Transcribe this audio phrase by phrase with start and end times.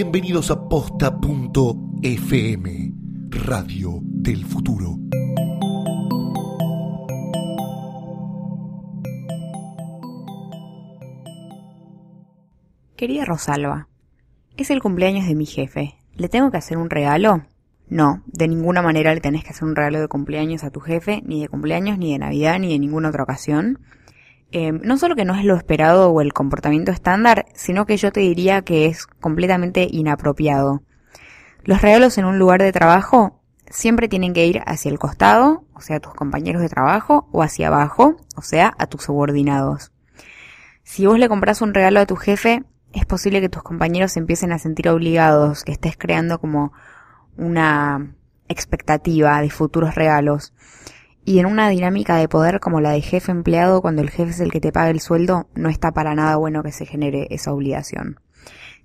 [0.00, 1.72] Bienvenidos a posta.fm,
[3.30, 4.96] Radio del Futuro.
[12.94, 13.88] Querida Rosalba,
[14.56, 15.96] es el cumpleaños de mi jefe.
[16.14, 17.42] ¿Le tengo que hacer un regalo?
[17.88, 21.22] No, de ninguna manera le tenés que hacer un regalo de cumpleaños a tu jefe,
[21.26, 23.80] ni de cumpleaños, ni de Navidad, ni de ninguna otra ocasión.
[24.50, 28.12] Eh, no solo que no es lo esperado o el comportamiento estándar, sino que yo
[28.12, 30.82] te diría que es completamente inapropiado.
[31.64, 35.80] Los regalos en un lugar de trabajo siempre tienen que ir hacia el costado, o
[35.80, 39.92] sea, a tus compañeros de trabajo, o hacia abajo, o sea, a tus subordinados.
[40.82, 44.20] Si vos le compras un regalo a tu jefe, es posible que tus compañeros se
[44.20, 46.72] empiecen a sentir obligados, que estés creando como
[47.36, 48.14] una
[48.48, 50.54] expectativa de futuros regalos.
[51.28, 54.40] Y en una dinámica de poder como la de jefe empleado, cuando el jefe es
[54.40, 57.52] el que te paga el sueldo, no está para nada bueno que se genere esa
[57.52, 58.18] obligación.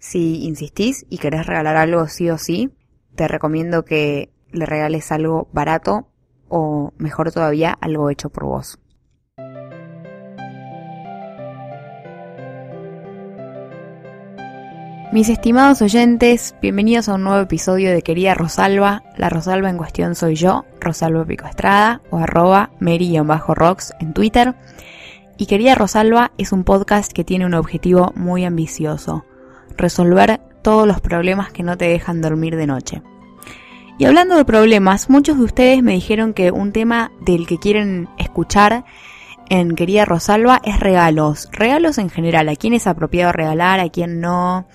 [0.00, 2.72] Si insistís y querés regalar algo sí o sí,
[3.14, 6.08] te recomiendo que le regales algo barato
[6.48, 8.80] o mejor todavía algo hecho por vos.
[15.12, 19.02] Mis estimados oyentes, bienvenidos a un nuevo episodio de Querida Rosalba.
[19.18, 24.54] La Rosalba en cuestión soy yo, Rosalba Pico Estrada, o arroba Mary-Rocks en Twitter.
[25.36, 29.26] Y Querida Rosalba es un podcast que tiene un objetivo muy ambicioso,
[29.76, 33.02] resolver todos los problemas que no te dejan dormir de noche.
[33.98, 38.08] Y hablando de problemas, muchos de ustedes me dijeron que un tema del que quieren
[38.16, 38.86] escuchar
[39.50, 41.50] en Querida Rosalba es regalos.
[41.52, 44.66] Regalos en general, a quién es apropiado regalar, a quién no,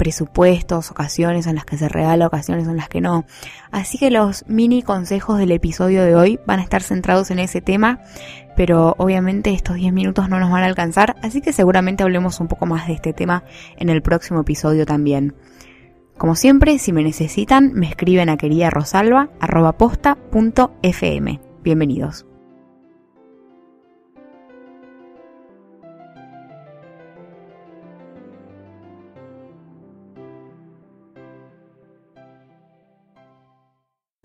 [0.00, 3.26] presupuestos, ocasiones en las que se regala, ocasiones en las que no.
[3.70, 7.60] Así que los mini consejos del episodio de hoy van a estar centrados en ese
[7.60, 8.00] tema,
[8.56, 12.48] pero obviamente estos 10 minutos no nos van a alcanzar, así que seguramente hablemos un
[12.48, 13.44] poco más de este tema
[13.76, 15.34] en el próximo episodio también.
[16.16, 19.28] Como siempre, si me necesitan, me escriben a querida rosalba
[21.62, 22.29] Bienvenidos.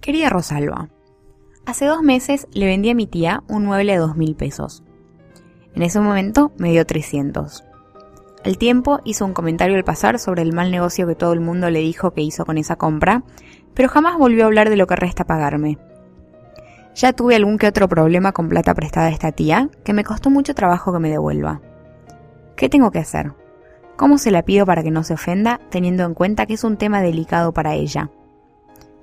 [0.05, 0.89] Querida Rosalba,
[1.65, 4.83] hace dos meses le vendí a mi tía un mueble de dos mil pesos.
[5.73, 7.63] En ese momento me dio 300.
[8.45, 11.71] Al tiempo hizo un comentario al pasar sobre el mal negocio que todo el mundo
[11.71, 13.23] le dijo que hizo con esa compra,
[13.73, 15.79] pero jamás volvió a hablar de lo que resta pagarme.
[16.93, 20.29] Ya tuve algún que otro problema con plata prestada a esta tía, que me costó
[20.29, 21.61] mucho trabajo que me devuelva.
[22.55, 23.33] ¿Qué tengo que hacer?
[23.95, 26.77] ¿Cómo se la pido para que no se ofenda, teniendo en cuenta que es un
[26.77, 28.11] tema delicado para ella?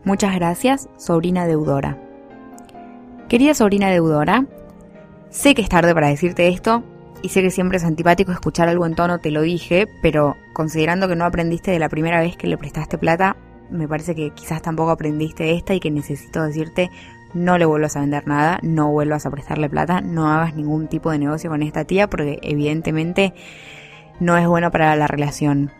[0.05, 1.97] Muchas gracias, sobrina deudora.
[3.29, 4.47] Querida sobrina deudora,
[5.31, 6.83] sé que es tarde para decirte esto,
[7.23, 11.07] y sé que siempre es antipático escuchar algo en tono, te lo dije, pero considerando
[11.07, 13.37] que no aprendiste de la primera vez que le prestaste plata,
[13.71, 16.91] me parece que quizás tampoco aprendiste esta y que necesito decirte
[17.33, 21.11] no le vuelvas a vender nada, no vuelvas a prestarle plata, no hagas ningún tipo
[21.11, 23.33] de negocio con esta tía porque evidentemente
[24.21, 25.71] no es bueno para la relación.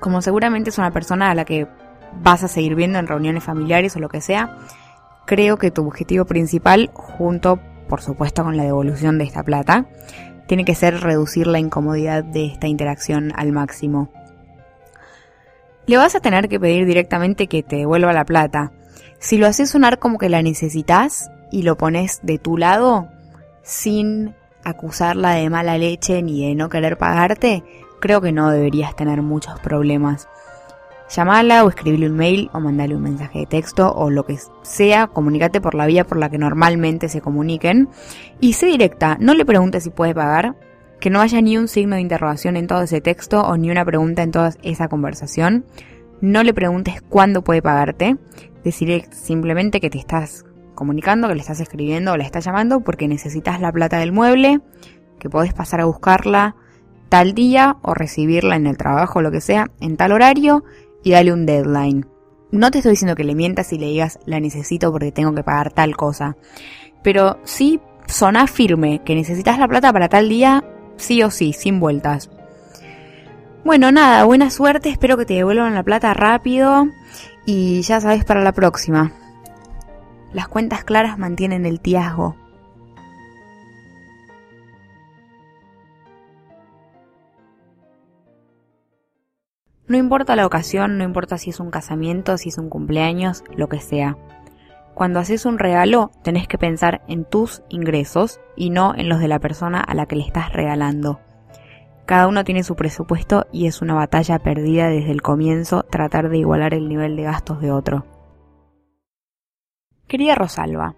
[0.00, 1.66] Como seguramente es una persona a la que
[2.20, 4.56] vas a seguir viendo en reuniones familiares o lo que sea,
[5.26, 9.86] creo que tu objetivo principal, junto por supuesto con la devolución de esta plata,
[10.46, 14.10] tiene que ser reducir la incomodidad de esta interacción al máximo.
[15.86, 18.72] Le vas a tener que pedir directamente que te devuelva la plata.
[19.18, 23.08] Si lo haces sonar como que la necesitas y lo pones de tu lado,
[23.62, 27.64] sin acusarla de mala leche ni de no querer pagarte,
[28.00, 30.28] creo que no deberías tener muchos problemas.
[31.10, 35.06] Llamala o escribile un mail o mandale un mensaje de texto o lo que sea,
[35.06, 37.88] comunícate por la vía por la que normalmente se comuniquen
[38.40, 40.54] y sé directa, no le preguntes si puede pagar,
[41.00, 43.84] que no haya ni un signo de interrogación en todo ese texto o ni una
[43.84, 45.64] pregunta en toda esa conversación.
[46.20, 48.16] No le preguntes cuándo puede pagarte,
[48.64, 50.44] decirle simplemente que te estás
[50.74, 54.60] comunicando, que le estás escribiendo o le estás llamando porque necesitas la plata del mueble,
[55.18, 56.56] que podés pasar a buscarla
[57.08, 60.64] tal día o recibirla en el trabajo o lo que sea en tal horario
[61.02, 62.06] y dale un deadline.
[62.50, 65.42] No te estoy diciendo que le mientas y le digas la necesito porque tengo que
[65.42, 66.36] pagar tal cosa.
[67.02, 70.64] Pero sí soná firme que necesitas la plata para tal día,
[70.96, 72.30] sí o sí, sin vueltas.
[73.64, 76.86] Bueno, nada, buena suerte, espero que te devuelvan la plata rápido
[77.44, 79.12] y ya sabes para la próxima.
[80.32, 82.36] Las cuentas claras mantienen el tiazgo.
[89.88, 93.68] No importa la ocasión, no importa si es un casamiento, si es un cumpleaños, lo
[93.68, 94.18] que sea.
[94.94, 99.28] Cuando haces un regalo, tenés que pensar en tus ingresos y no en los de
[99.28, 101.20] la persona a la que le estás regalando.
[102.04, 106.38] cada uno tiene su presupuesto y es una batalla perdida desde el comienzo tratar de
[106.38, 108.06] igualar el nivel de gastos de otro.
[110.06, 110.96] Querida Rosalba,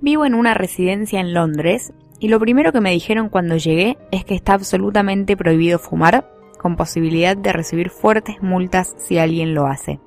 [0.00, 4.24] vivo en una residencia en Londres y lo primero que me dijeron cuando llegué es
[4.26, 6.26] que está absolutamente prohibido fumar,
[6.66, 10.00] con posibilidad de recibir fuertes multas si alguien lo hace.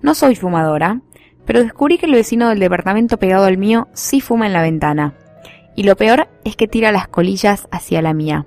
[0.00, 1.02] No soy fumadora,
[1.44, 5.12] pero descubrí que el vecino del departamento pegado al mío sí fuma en la ventana,
[5.76, 8.46] y lo peor es que tira las colillas hacia la mía.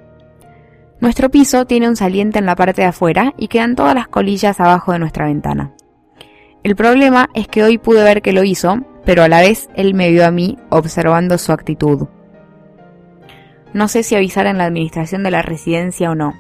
[1.00, 4.59] Nuestro piso tiene un saliente en la parte de afuera y quedan todas las colillas
[4.59, 5.75] abajo de nuestra ventana.
[6.63, 9.94] El problema es que hoy pude ver que lo hizo, pero a la vez él
[9.94, 12.07] me vio a mí observando su actitud.
[13.75, 16.33] No sé si avisar en la administración de la residencia o no.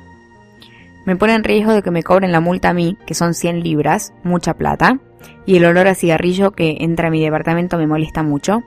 [1.05, 3.63] Me pone en riesgo de que me cobren la multa a mí, que son 100
[3.63, 4.99] libras, mucha plata,
[5.45, 8.63] y el olor a cigarrillo que entra a mi departamento me molesta mucho,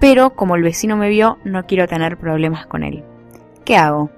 [0.00, 3.04] pero como el vecino me vio, no quiero tener problemas con él.
[3.64, 4.10] ¿Qué hago?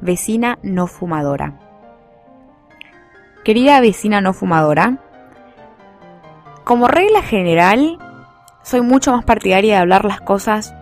[0.00, 1.60] Vecina no fumadora.
[3.44, 4.98] Querida vecina no fumadora,
[6.64, 7.98] como regla general,
[8.62, 10.74] soy mucho más partidaria de hablar las cosas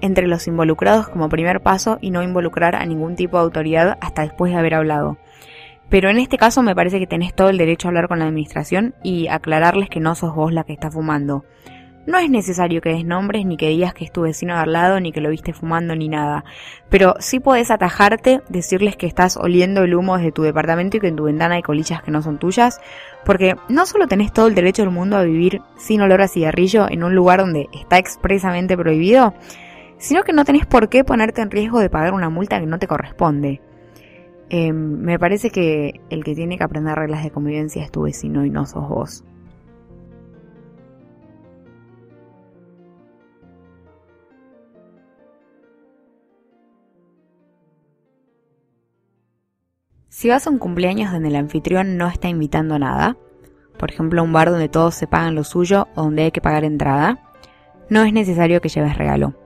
[0.00, 4.22] entre los involucrados como primer paso y no involucrar a ningún tipo de autoridad hasta
[4.22, 5.18] después de haber hablado.
[5.90, 8.26] Pero en este caso me parece que tenés todo el derecho a hablar con la
[8.26, 11.44] administración y aclararles que no sos vos la que está fumando.
[12.06, 14.72] No es necesario que des nombres ni que digas que es tu vecino de al
[14.72, 16.44] lado ni que lo viste fumando ni nada,
[16.88, 21.08] pero sí puedes atajarte, decirles que estás oliendo el humo desde tu departamento y que
[21.08, 22.80] en tu ventana hay colillas que no son tuyas,
[23.24, 26.88] porque no solo tenés todo el derecho del mundo a vivir sin olor a cigarrillo
[26.88, 29.34] en un lugar donde está expresamente prohibido,
[29.98, 32.78] sino que no tenés por qué ponerte en riesgo de pagar una multa que no
[32.78, 33.60] te corresponde.
[34.52, 38.44] Em, me parece que el que tiene que aprender reglas de convivencia es tu vecino
[38.44, 39.24] y no sos vos.
[50.08, 53.16] Si vas a un cumpleaños donde el anfitrión no está invitando nada,
[53.78, 56.40] por ejemplo a un bar donde todos se pagan lo suyo o donde hay que
[56.40, 57.32] pagar entrada,
[57.88, 59.39] no es necesario que lleves regalo.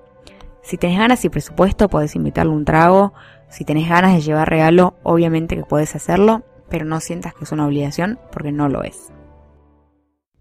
[0.65, 3.15] Si tenés ganas y presupuesto, podés invitarle un trago.
[3.49, 7.53] Si tenés ganas de llevar regalo, obviamente que puedes hacerlo, pero no sientas que es
[7.53, 9.13] una obligación porque no lo es.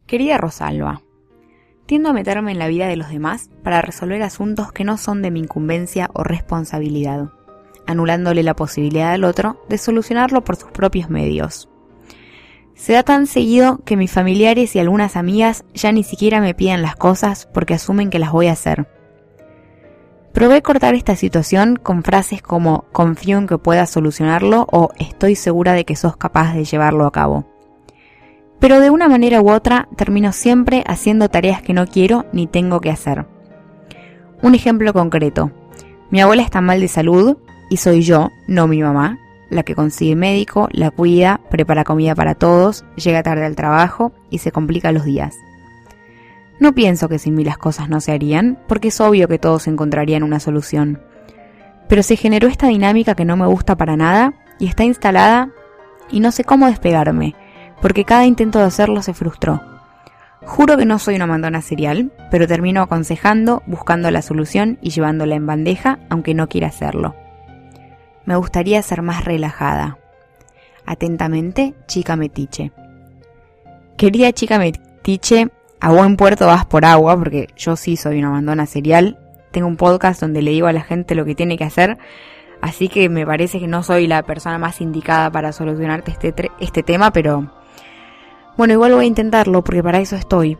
[0.08, 1.04] Querida Rosalba,
[1.86, 5.22] tiendo a meterme en la vida de los demás para resolver asuntos que no son
[5.22, 7.30] de mi incumbencia o responsabilidad
[7.86, 11.70] anulándole la posibilidad al otro de solucionarlo por sus propios medios.
[12.75, 16.81] Se da tan seguido que mis familiares y algunas amigas ya ni siquiera me piden
[16.81, 18.88] las cosas porque asumen que las voy a hacer.
[20.34, 25.74] Probé cortar esta situación con frases como confío en que puedas solucionarlo o estoy segura
[25.74, 27.46] de que sos capaz de llevarlo a cabo.
[28.60, 32.82] Pero de una manera u otra termino siempre haciendo tareas que no quiero ni tengo
[32.82, 33.28] que hacer.
[34.42, 35.52] Un ejemplo concreto.
[36.10, 37.38] Mi abuela está mal de salud
[37.70, 39.20] y soy yo, no mi mamá,
[39.52, 44.40] la que consigue médico, la cuida, prepara comida para todos, llega tarde al trabajo y
[44.40, 45.36] se complica los días.
[46.60, 49.68] No pienso que sin mí las cosas no se harían, porque es obvio que todos
[49.68, 51.02] encontrarían una solución.
[51.88, 55.50] Pero se generó esta dinámica que no me gusta para nada y está instalada
[56.10, 57.36] y no sé cómo despegarme,
[57.82, 59.62] porque cada intento de hacerlo se frustró.
[60.46, 65.36] Juro que no soy una mandona serial, pero termino aconsejando, buscando la solución y llevándola
[65.36, 67.16] en bandeja, aunque no quiera hacerlo.
[68.25, 69.98] Me gustaría ser más relajada.
[70.86, 72.72] Atentamente, chica metiche.
[73.98, 75.50] Querida chica metiche,
[75.84, 79.20] a buen puerto vas por agua, porque yo sí soy una abandona serial.
[79.52, 81.98] Tengo un podcast donde le digo a la gente lo que tiene que hacer,
[82.62, 86.84] así que me parece que no soy la persona más indicada para solucionarte este, este
[86.84, 87.52] tema, pero
[88.56, 90.58] bueno, igual voy a intentarlo porque para eso estoy.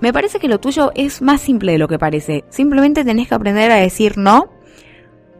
[0.00, 2.44] Me parece que lo tuyo es más simple de lo que parece.
[2.50, 4.50] Simplemente tenés que aprender a decir no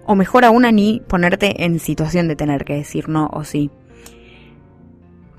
[0.07, 3.71] o mejor aún ni ponerte en situación de tener que decir no o sí.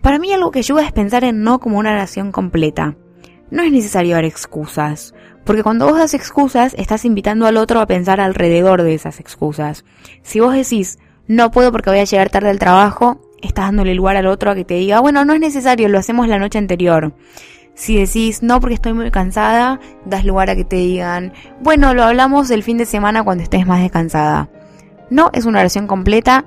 [0.03, 2.95] Para mí algo que ayuda es pensar en no como una oración completa.
[3.53, 5.13] No es necesario dar excusas,
[5.45, 9.85] porque cuando vos das excusas estás invitando al otro a pensar alrededor de esas excusas.
[10.23, 14.15] Si vos decís, no puedo porque voy a llegar tarde al trabajo, estás dándole lugar
[14.15, 17.13] al otro a que te diga, bueno, no es necesario, lo hacemos la noche anterior.
[17.75, 21.31] Si decís no porque estoy muy cansada, das lugar a que te digan,
[21.61, 24.49] bueno, lo hablamos el fin de semana cuando estés más descansada.
[25.11, 26.45] No es una oración completa,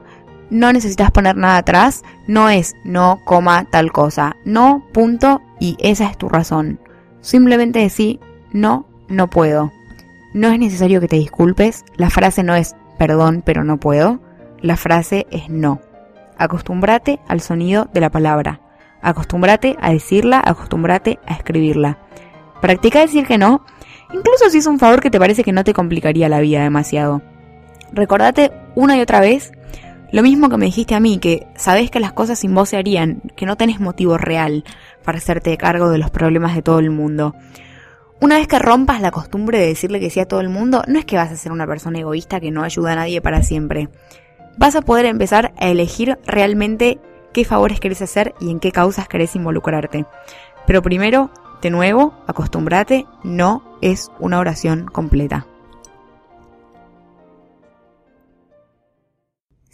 [0.51, 4.35] no necesitas poner nada atrás, no es no, coma, tal cosa.
[4.45, 6.81] No, punto, y esa es tu razón.
[7.27, 8.21] Simplemente decir
[8.53, 9.73] no, no puedo.
[10.33, 14.21] No es necesario que te disculpes, la frase no es perdón, pero no puedo.
[14.61, 15.81] La frase es no.
[16.39, 18.61] Acostúmbrate al sonido de la palabra.
[19.03, 21.99] Acostúmbrate a decirla, acostúmbrate a escribirla.
[22.61, 23.67] Practica decir que no,
[24.15, 27.23] incluso si es un favor que te parece que no te complicaría la vida demasiado.
[27.91, 29.53] Recordate una y otra vez
[30.13, 32.77] Lo mismo que me dijiste a mí, que sabés que las cosas sin vos se
[32.77, 34.63] harían, que no tenés motivo real
[35.07, 37.35] para hacerte cargo de los problemas de todo el mundo.
[38.21, 40.99] Una vez que rompas la costumbre de decirle que sí a todo el mundo, no
[40.99, 43.89] es que vas a ser una persona egoísta que no ayuda a nadie para siempre.
[44.59, 46.99] Vas a poder empezar a elegir realmente
[47.33, 50.07] qué favores querés hacer y en qué causas querés involucrarte.
[50.67, 51.31] Pero primero,
[51.63, 55.47] de nuevo, acostúmbrate, no es una oración completa.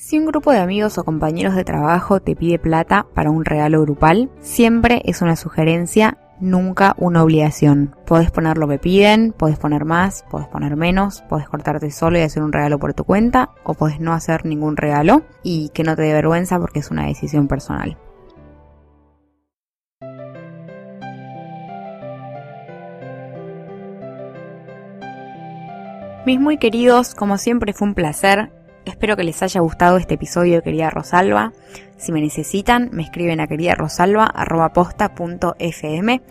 [0.05, 3.83] Si un grupo de amigos o compañeros de trabajo te pide plata para un regalo
[3.83, 7.95] grupal, siempre es una sugerencia nunca una obligación.
[8.05, 12.23] Podés poner lo que piden, podés poner más, podés poner menos, podés cortarte solo y
[12.23, 15.95] hacer un regalo por tu cuenta, o podés no hacer ningún regalo y que no
[15.95, 17.97] te dé vergüenza porque es una decisión personal.
[26.27, 28.51] Mis muy queridos, como siempre fue un placer
[28.85, 31.53] Espero que les haya gustado este episodio de Querida Rosalba.
[31.97, 36.23] Si me necesitan, me escriben a queridarosalba.posta.fm.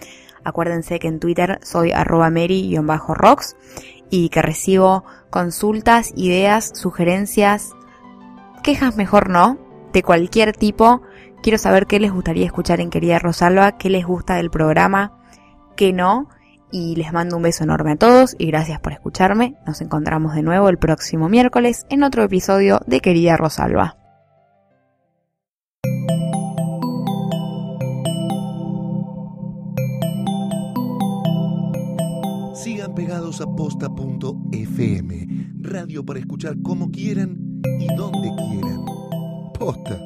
[0.43, 3.55] Acuérdense que en Twitter soy arroba mary-rocks
[4.10, 7.72] y que recibo consultas, ideas, sugerencias,
[8.63, 9.58] quejas mejor no,
[9.93, 11.01] de cualquier tipo.
[11.41, 15.17] Quiero saber qué les gustaría escuchar en Querida Rosalba, qué les gusta del programa,
[15.77, 16.27] qué no
[16.72, 19.56] y les mando un beso enorme a todos y gracias por escucharme.
[19.66, 23.98] Nos encontramos de nuevo el próximo miércoles en otro episodio de Querida Rosalba.
[32.56, 35.28] Sigan pegados a posta.fm,
[35.62, 38.86] radio para escuchar como quieran y donde quieran.
[39.58, 40.00] Posta.